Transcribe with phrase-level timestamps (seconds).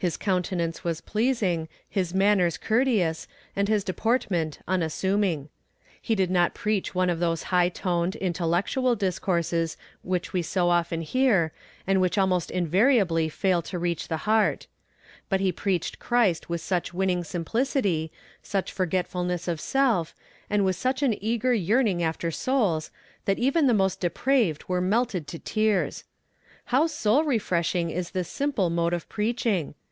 [0.00, 3.26] His countenance was pleasing, his manners courteous,
[3.56, 5.48] and his deportment unassuming.
[6.00, 11.00] He did not preach one of those high toned, intellectual discourses which we so often
[11.02, 11.50] hear,
[11.84, 14.68] and which almost invariably fail to reach the heart.
[15.28, 20.14] But he preached Christ with such winning simplicity, such forgetfulness of self,
[20.48, 22.92] and with such an eager yearning after souls,
[23.24, 26.04] that even the most depraved were melted to tears.
[26.66, 29.74] How soul refreshing is this simple mode of preaching!